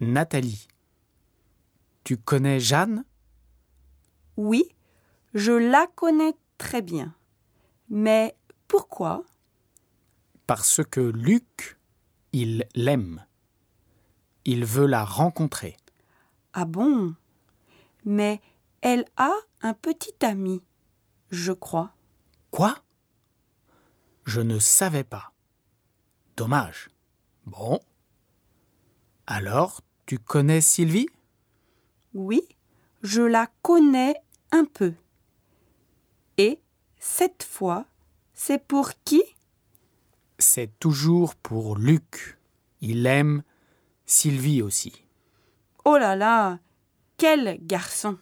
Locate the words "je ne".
24.24-24.58